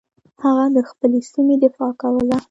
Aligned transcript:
هغه 0.43 0.65
د 0.75 0.77
خپلې 0.89 1.19
سیمې 1.31 1.55
دفاع 1.63 1.91
کوله. 2.01 2.37